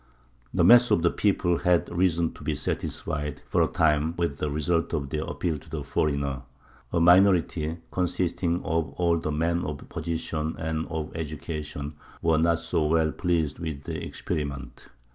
The 0.51 0.63
mass 0.63 0.89
of 0.89 1.03
the 1.03 1.11
people 1.11 1.59
had 1.59 1.95
reason 1.95 2.33
to 2.33 2.43
be 2.43 2.55
satisfied, 2.55 3.41
for 3.45 3.61
a 3.61 3.67
time, 3.67 4.15
with 4.17 4.39
the 4.39 4.49
result 4.49 4.93
of 4.95 5.09
their 5.11 5.21
appeal 5.25 5.59
to 5.59 5.69
the 5.69 5.83
foreigner. 5.83 6.41
A 6.91 6.99
minority, 6.99 7.77
consisting 7.91 8.63
of 8.63 8.93
all 8.95 9.19
the 9.19 9.31
men 9.31 9.63
of 9.63 9.87
position 9.89 10.55
and 10.57 10.87
of 10.87 11.15
education, 11.15 11.93
were 12.23 12.39
not 12.39 12.57
so 12.57 12.83
well 12.87 13.11
pleased 13.11 13.59
with 13.59 13.83
the 13.83 14.03
experiment. 14.03 14.87